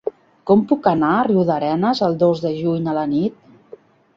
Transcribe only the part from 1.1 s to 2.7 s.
a Riudarenes el dos de